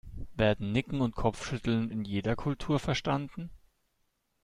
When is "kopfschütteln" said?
1.15-1.91